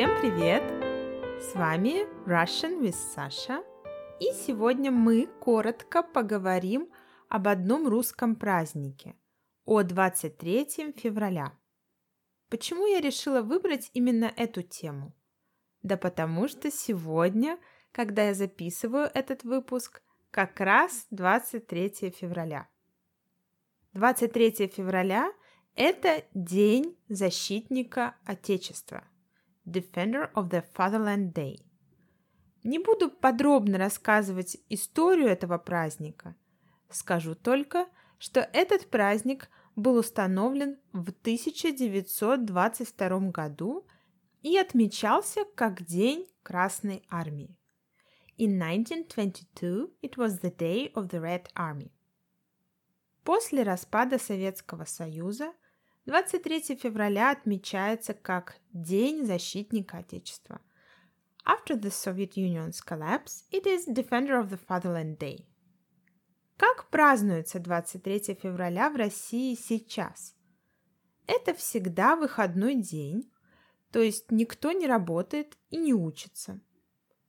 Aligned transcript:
Всем 0.00 0.18
привет! 0.18 0.62
С 1.42 1.54
вами 1.54 2.06
Russian 2.26 2.80
with 2.80 2.96
Sasha. 3.14 3.62
И 4.18 4.32
сегодня 4.32 4.90
мы 4.90 5.26
коротко 5.40 6.02
поговорим 6.02 6.88
об 7.28 7.46
одном 7.46 7.86
русском 7.86 8.34
празднике, 8.34 9.14
о 9.66 9.82
23 9.82 10.94
февраля. 10.96 11.52
Почему 12.48 12.86
я 12.86 13.02
решила 13.02 13.42
выбрать 13.42 13.90
именно 13.92 14.32
эту 14.38 14.62
тему? 14.62 15.14
Да 15.82 15.98
потому 15.98 16.48
что 16.48 16.70
сегодня, 16.70 17.58
когда 17.92 18.22
я 18.22 18.32
записываю 18.32 19.10
этот 19.12 19.44
выпуск, 19.44 20.00
как 20.30 20.60
раз 20.60 21.08
23 21.10 22.10
февраля. 22.18 22.70
23 23.92 24.66
февраля– 24.68 25.30
это 25.74 26.24
День 26.32 26.96
защитника 27.10 28.16
Отечества. 28.24 29.09
Defender 29.70 30.30
of 30.34 30.50
the 30.50 30.62
Fatherland 30.74 31.32
Day. 31.32 31.60
Не 32.62 32.78
буду 32.78 33.10
подробно 33.10 33.78
рассказывать 33.78 34.58
историю 34.68 35.28
этого 35.28 35.56
праздника. 35.58 36.36
Скажу 36.90 37.34
только, 37.34 37.86
что 38.18 38.40
этот 38.52 38.90
праздник 38.90 39.48
был 39.76 39.96
установлен 39.96 40.78
в 40.92 41.08
1922 41.08 43.30
году 43.30 43.86
и 44.42 44.58
отмечался 44.58 45.46
как 45.54 45.82
День 45.84 46.28
Красной 46.42 47.02
Армии. 47.08 47.56
In 48.36 48.60
1922 48.60 49.88
it 50.02 50.16
was 50.16 50.42
the 50.42 50.54
Day 50.54 50.92
of 50.92 51.08
the 51.08 51.18
Red 51.20 51.46
Army. 51.54 51.90
После 53.24 53.62
распада 53.62 54.18
Советского 54.18 54.84
Союза 54.84 55.54
23 56.10 56.74
февраля 56.74 57.30
отмечается 57.30 58.14
как 58.14 58.56
День 58.72 59.24
защитника 59.24 59.98
Отечества. 59.98 60.60
After 61.46 61.80
the 61.80 61.90
Soviet 61.90 62.32
Union's 62.34 62.80
collapse, 62.84 63.44
it 63.52 63.64
is 63.64 63.86
Defender 63.86 64.42
of 64.42 64.48
the 64.48 64.58
Fatherland 64.68 65.18
Day. 65.18 65.46
Как 66.56 66.90
празднуется 66.90 67.60
23 67.60 68.34
февраля 68.34 68.90
в 68.90 68.96
России 68.96 69.54
сейчас? 69.54 70.34
Это 71.28 71.54
всегда 71.54 72.16
выходной 72.16 72.74
день, 72.74 73.30
то 73.92 74.00
есть 74.00 74.32
никто 74.32 74.72
не 74.72 74.88
работает 74.88 75.58
и 75.68 75.76
не 75.76 75.94
учится. 75.94 76.60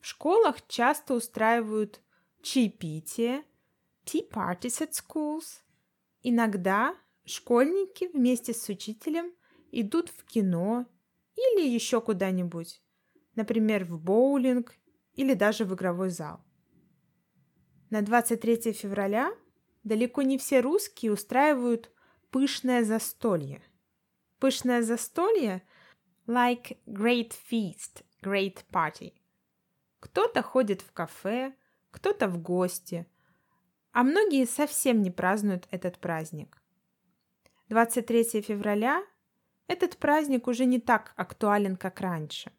В 0.00 0.06
школах 0.06 0.66
часто 0.66 1.12
устраивают 1.12 2.00
чаепитие, 2.40 3.44
tea 4.06 4.26
parties 4.26 4.80
at 4.80 4.92
schools. 4.92 5.60
Иногда 6.22 6.96
школьники 7.24 8.10
вместе 8.12 8.52
с 8.54 8.68
учителем 8.68 9.32
идут 9.70 10.08
в 10.10 10.24
кино 10.24 10.86
или 11.36 11.66
еще 11.66 12.00
куда-нибудь, 12.00 12.82
например, 13.34 13.84
в 13.84 14.00
боулинг 14.00 14.74
или 15.14 15.34
даже 15.34 15.64
в 15.64 15.74
игровой 15.74 16.10
зал. 16.10 16.44
На 17.90 18.02
23 18.02 18.72
февраля 18.72 19.32
далеко 19.84 20.22
не 20.22 20.38
все 20.38 20.60
русские 20.60 21.12
устраивают 21.12 21.90
пышное 22.30 22.84
застолье. 22.84 23.62
Пышное 24.38 24.82
застолье 24.82 25.62
like 26.26 26.78
great 26.86 27.32
feast, 27.50 28.04
great 28.22 28.64
party. 28.72 29.12
Кто-то 30.00 30.42
ходит 30.42 30.80
в 30.80 30.92
кафе, 30.92 31.54
кто-то 31.90 32.28
в 32.28 32.40
гости, 32.40 33.06
а 33.92 34.02
многие 34.02 34.46
совсем 34.46 35.02
не 35.02 35.10
празднуют 35.10 35.68
этот 35.70 35.98
праздник. 35.98 36.61
23 37.72 38.42
февраля 38.42 39.02
этот 39.66 39.96
праздник 39.96 40.46
уже 40.46 40.66
не 40.66 40.78
так 40.78 41.14
актуален, 41.16 41.76
как 41.76 42.02
раньше, 42.02 42.52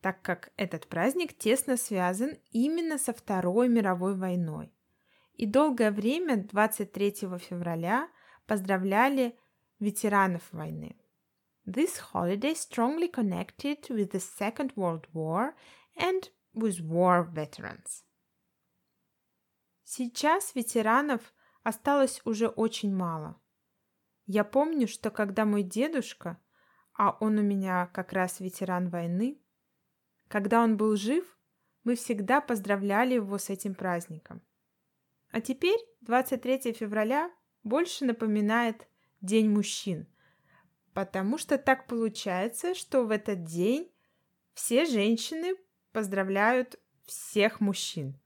так 0.00 0.22
как 0.22 0.52
этот 0.56 0.86
праздник 0.86 1.36
тесно 1.36 1.76
связан 1.76 2.38
именно 2.52 2.98
со 2.98 3.12
Второй 3.12 3.68
мировой 3.68 4.14
войной. 4.14 4.72
И 5.34 5.44
долгое 5.44 5.90
время 5.90 6.36
23 6.36 7.10
февраля 7.40 8.08
поздравляли 8.46 9.36
ветеранов 9.80 10.42
войны. 10.52 10.94
This 11.66 11.98
holiday 12.14 12.54
strongly 12.54 13.10
connected 13.10 13.88
with 13.88 14.12
the 14.12 14.20
Second 14.20 14.70
World 14.76 15.08
War 15.12 15.54
and 15.96 16.30
with 16.54 16.78
war 16.80 17.28
veterans. 17.28 18.04
Сейчас 19.82 20.54
ветеранов 20.54 21.34
осталось 21.64 22.20
уже 22.24 22.46
очень 22.46 22.94
мало. 22.94 23.41
Я 24.26 24.44
помню, 24.44 24.86
что 24.86 25.10
когда 25.10 25.44
мой 25.44 25.62
дедушка, 25.62 26.38
а 26.94 27.16
он 27.20 27.38
у 27.38 27.42
меня 27.42 27.86
как 27.92 28.12
раз 28.12 28.40
ветеран 28.40 28.88
войны, 28.88 29.40
когда 30.28 30.62
он 30.62 30.76
был 30.76 30.96
жив, 30.96 31.38
мы 31.84 31.96
всегда 31.96 32.40
поздравляли 32.40 33.14
его 33.14 33.38
с 33.38 33.50
этим 33.50 33.74
праздником. 33.74 34.42
А 35.30 35.40
теперь 35.40 35.78
23 36.02 36.72
февраля 36.72 37.30
больше 37.64 38.04
напоминает 38.04 38.86
День 39.20 39.48
мужчин, 39.48 40.08
потому 40.94 41.38
что 41.38 41.58
так 41.58 41.86
получается, 41.86 42.74
что 42.74 43.04
в 43.04 43.10
этот 43.12 43.44
день 43.44 43.88
все 44.52 44.84
женщины 44.84 45.54
поздравляют 45.92 46.80
всех 47.06 47.60
мужчин. 47.60 48.20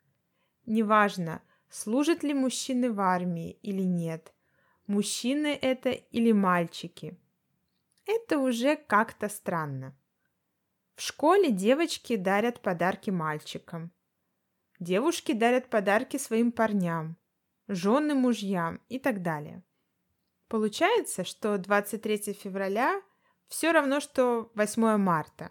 Неважно, 0.65 1.43
служат 1.69 2.23
ли 2.23 2.33
мужчины 2.33 2.91
в 2.91 3.01
армии 3.01 3.59
или 3.63 3.83
нет, 3.83 4.33
мужчины 4.87 5.59
это 5.61 5.91
или 5.91 6.33
мальчики. 6.33 7.19
Это 8.07 8.39
уже 8.39 8.77
как-то 8.77 9.29
странно. 9.29 9.97
В 10.95 11.03
школе 11.03 11.51
девочки 11.51 12.17
дарят 12.17 12.61
подарки 12.61 13.11
мальчикам. 13.11 13.93
Девушки 14.79 15.33
дарят 15.33 15.69
подарки 15.69 16.17
своим 16.17 16.53
парням, 16.53 17.17
жены 17.69 18.15
мужьям 18.15 18.81
и 18.89 18.99
так 18.99 19.23
далее. 19.23 19.63
Получается, 20.49 21.25
что 21.25 21.59
23 21.59 22.35
февраля 22.35 23.03
все 23.49 23.73
равно, 23.73 24.01
что 24.01 24.51
8 24.55 24.97
марта. 24.97 25.51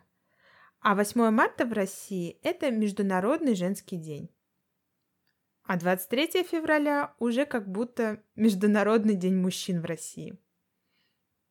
А 0.80 0.96
8 0.96 1.30
марта 1.32 1.66
в 1.66 1.74
России– 1.74 2.40
это 2.44 2.72
Международный 2.72 3.56
женский 3.56 3.98
день. 3.98 4.35
А 5.66 5.78
23 5.78 6.44
февраля 6.44 7.16
уже 7.18 7.46
как 7.46 7.68
будто 7.68 8.22
Международный 8.36 9.16
день 9.16 9.36
мужчин 9.36 9.82
в 9.82 9.86
России. 9.86 10.38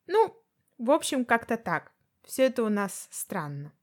Ну, 0.07 0.41
в 0.77 0.91
общем, 0.91 1.25
как-то 1.25 1.57
так. 1.57 1.91
Все 2.23 2.43
это 2.43 2.63
у 2.63 2.69
нас 2.69 3.09
странно. 3.11 3.73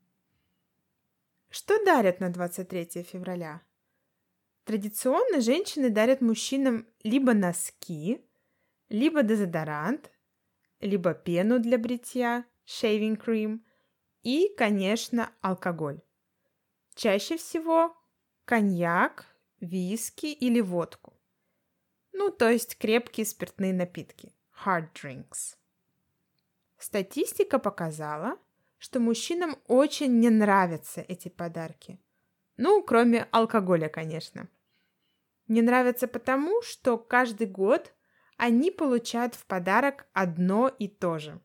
Что 1.50 1.84
дарят 1.84 2.21
на 2.21 2.31
23 2.31 3.03
февраля? 3.03 3.60
Традиционно 4.65 5.42
женщины 5.42 5.91
дарят 5.91 6.22
мужчинам 6.22 6.87
либо 7.03 7.34
носки, 7.34 8.25
либо 8.88 9.22
дезодорант, 9.22 10.10
либо 10.81 11.12
пену 11.12 11.59
для 11.59 11.76
бритья, 11.76 12.47
shaving 12.66 13.22
cream 13.22 13.60
и, 14.22 14.54
конечно, 14.56 15.31
алкоголь. 15.42 16.00
Чаще 16.94 17.37
всего 17.37 17.94
коньяк, 18.47 19.26
виски 19.62 20.26
или 20.26 20.60
водку. 20.60 21.14
Ну, 22.12 22.30
то 22.30 22.50
есть 22.50 22.76
крепкие 22.76 23.24
спиртные 23.24 23.72
напитки. 23.72 24.34
Hard 24.64 24.92
drinks. 24.92 25.56
Статистика 26.78 27.58
показала, 27.58 28.38
что 28.78 29.00
мужчинам 29.00 29.56
очень 29.68 30.18
не 30.18 30.30
нравятся 30.30 31.00
эти 31.00 31.28
подарки. 31.28 31.98
Ну, 32.56 32.82
кроме 32.82 33.28
алкоголя, 33.30 33.88
конечно. 33.88 34.48
Не 35.46 35.62
нравятся 35.62 36.08
потому, 36.08 36.60
что 36.62 36.98
каждый 36.98 37.46
год 37.46 37.94
они 38.36 38.70
получают 38.70 39.34
в 39.36 39.46
подарок 39.46 40.06
одно 40.12 40.68
и 40.68 40.88
то 40.88 41.18
же. 41.18 41.41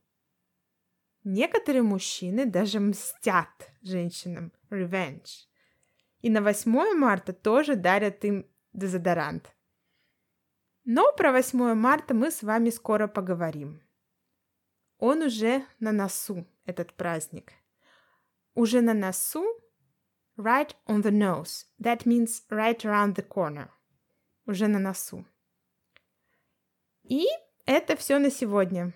Некоторые 1.24 1.84
мужчины 1.84 2.46
даже 2.46 2.80
мстят 2.80 3.72
женщинам. 3.82 4.52
Revenge 4.70 5.47
и 6.28 6.30
на 6.30 6.42
8 6.42 6.94
марта 6.98 7.32
тоже 7.32 7.76
дарят 7.76 8.26
им 8.26 8.46
дезодорант. 8.74 9.56
Но 10.84 11.14
про 11.14 11.32
8 11.32 11.74
марта 11.74 12.14
мы 12.14 12.32
с 12.32 12.44
вами 12.44 12.70
скоро 12.70 13.08
поговорим. 13.08 13.82
Он 14.98 15.22
уже 15.22 15.64
на 15.80 15.94
носу, 15.94 16.46
этот 16.66 16.92
праздник. 16.94 17.54
Уже 18.56 18.82
на 18.82 18.94
носу 18.94 19.46
right 20.36 20.76
on 20.86 21.02
the 21.02 21.12
nose. 21.12 21.66
That 21.80 22.06
means 22.06 22.44
right 22.50 22.80
around 22.84 23.16
the 23.16 23.26
corner. 23.26 23.70
Уже 24.46 24.68
на 24.68 24.80
носу. 24.80 25.26
И 27.04 27.26
это 27.66 27.96
все 27.96 28.20
на 28.20 28.30
сегодня. 28.30 28.94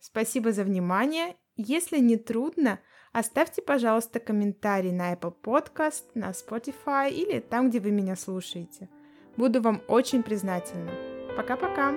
Спасибо 0.00 0.50
за 0.52 0.64
внимание. 0.64 1.36
Если 1.56 1.98
не 1.98 2.16
трудно, 2.16 2.80
Оставьте, 3.14 3.62
пожалуйста, 3.62 4.18
комментарий 4.18 4.90
на 4.90 5.14
Apple 5.14 5.34
Podcast, 5.40 6.02
на 6.14 6.30
Spotify 6.30 7.12
или 7.12 7.38
там, 7.38 7.70
где 7.70 7.78
вы 7.78 7.92
меня 7.92 8.16
слушаете. 8.16 8.88
Буду 9.36 9.62
вам 9.62 9.82
очень 9.86 10.24
признательна. 10.24 10.90
Пока-пока! 11.36 11.94